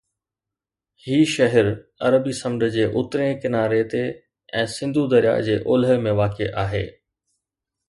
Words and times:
هي 1.07 1.19
شهر 1.33 1.65
عربي 2.07 2.33
سمنڊ 2.39 2.65
جي 2.77 2.87
اترئين 3.01 3.37
ڪناري 3.45 3.83
تي، 3.93 4.03
سنڌو 4.79 5.07
درياهه 5.15 5.47
جي 5.51 5.61
اولهه 5.61 6.01
۾ 6.09 6.17
واقع 6.25 6.51
آهي 6.67 6.85